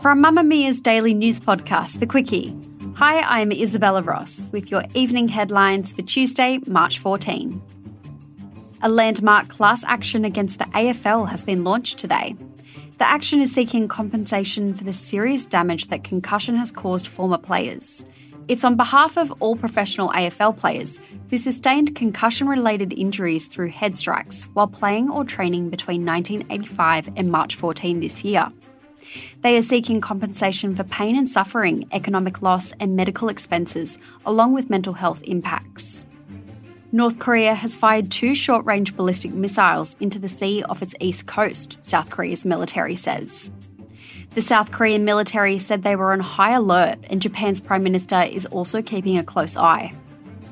[0.00, 2.56] From Mamamia's daily news podcast, The Quicky.
[2.96, 7.60] Hi, I'm Isabella Ross with your evening headlines for Tuesday, March 14.
[8.80, 12.34] A landmark class action against the AFL has been launched today.
[12.96, 18.06] The action is seeking compensation for the serious damage that concussion has caused former players.
[18.48, 23.94] It's on behalf of all professional AFL players who sustained concussion related injuries through head
[23.94, 28.48] strikes while playing or training between 1985 and March 14 this year.
[29.42, 34.70] They are seeking compensation for pain and suffering, economic loss, and medical expenses, along with
[34.70, 36.04] mental health impacts.
[36.92, 41.26] North Korea has fired two short range ballistic missiles into the sea off its east
[41.26, 43.52] coast, South Korea's military says.
[44.30, 48.46] The South Korean military said they were on high alert, and Japan's Prime Minister is
[48.46, 49.92] also keeping a close eye.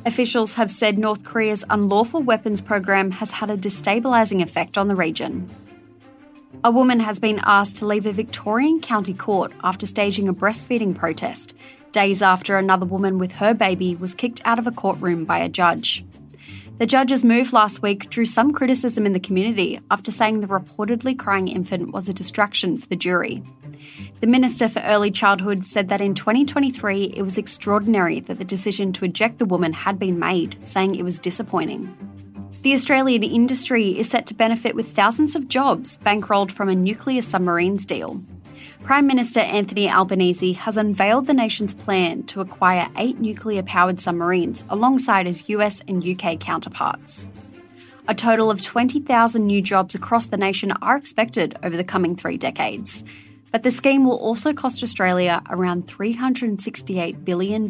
[0.07, 4.97] Officials have said North Korea's unlawful weapons program has had a destabilising effect on the
[4.97, 5.49] region.
[6.65, 10.95] A woman has been asked to leave a Victorian county court after staging a breastfeeding
[10.95, 11.55] protest,
[11.93, 15.49] days after another woman with her baby was kicked out of a courtroom by a
[15.49, 16.05] judge.
[16.79, 21.19] The judge's move last week drew some criticism in the community after saying the reportedly
[21.19, 23.43] crying infant was a distraction for the jury.
[24.21, 28.93] The Minister for Early Childhood said that in 2023 it was extraordinary that the decision
[28.95, 31.95] to eject the woman had been made, saying it was disappointing.
[32.63, 37.23] The Australian industry is set to benefit with thousands of jobs bankrolled from a nuclear
[37.23, 38.21] submarines deal.
[38.83, 44.65] Prime Minister Anthony Albanese has unveiled the nation's plan to acquire eight nuclear powered submarines
[44.71, 47.31] alongside his US and UK counterparts.
[48.09, 52.39] A total of 20,000 new jobs across the nation are expected over the coming three
[52.39, 53.05] decades.
[53.53, 57.69] But the scheme will also cost Australia around $368 billion.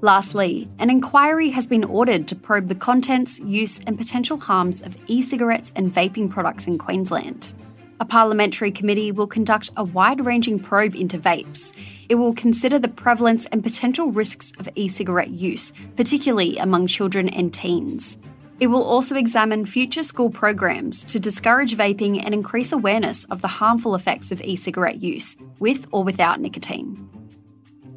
[0.00, 4.96] Lastly, an inquiry has been ordered to probe the contents, use, and potential harms of
[5.08, 7.52] e cigarettes and vaping products in Queensland.
[7.98, 11.76] A parliamentary committee will conduct a wide ranging probe into vapes.
[12.08, 17.28] It will consider the prevalence and potential risks of e cigarette use, particularly among children
[17.28, 18.18] and teens.
[18.60, 23.48] It will also examine future school programs to discourage vaping and increase awareness of the
[23.48, 27.08] harmful effects of e cigarette use, with or without nicotine.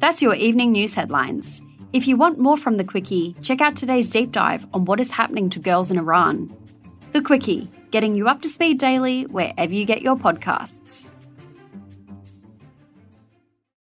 [0.00, 1.62] That's your evening news headlines.
[1.92, 5.10] If you want more from The Quicky, check out today's deep dive on what is
[5.10, 6.50] happening to girls in Iran.
[7.12, 11.12] The Quicky, getting you up to speed daily wherever you get your podcasts.